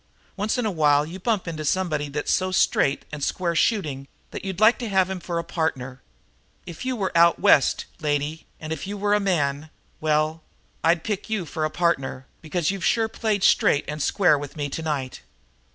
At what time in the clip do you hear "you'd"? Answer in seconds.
4.43-4.59